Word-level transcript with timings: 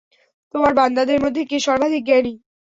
তোমার 0.53 0.73
বান্দাদের 0.75 1.19
মধ্যে 1.23 1.41
কে 1.45 1.57
সর্বাধিক 1.67 2.01
জ্ঞানী? 2.07 2.33